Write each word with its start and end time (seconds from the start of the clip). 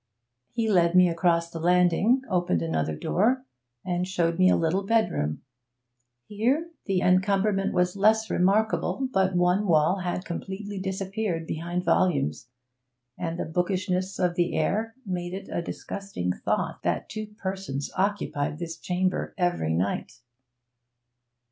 He 0.49 0.67
led 0.67 0.95
me 0.95 1.07
across 1.09 1.51
the 1.51 1.59
landing, 1.59 2.23
opened 2.27 2.63
another 2.63 2.95
door, 2.95 3.45
and 3.85 4.07
showed 4.07 4.39
me 4.39 4.49
a 4.49 4.55
little 4.55 4.81
bedroom. 4.81 5.43
Here 6.25 6.71
the 6.85 7.01
encumberment 7.01 7.71
was 7.71 7.95
less 7.95 8.27
remarkable, 8.27 9.07
but 9.13 9.35
one 9.35 9.67
wall 9.67 9.99
had 9.99 10.25
completely 10.25 10.79
disappeared 10.79 11.45
behind 11.45 11.83
volumes, 11.85 12.47
and 13.15 13.37
the 13.37 13.45
bookishness 13.45 14.17
of 14.17 14.33
the 14.33 14.57
air 14.57 14.95
made 15.05 15.35
it 15.35 15.49
a 15.51 15.61
disgusting 15.61 16.33
thought 16.33 16.81
that 16.81 17.07
two 17.07 17.27
persons 17.37 17.91
occupied 17.95 18.57
this 18.57 18.77
chamber 18.77 19.35
every 19.37 19.75
night. 19.75 20.13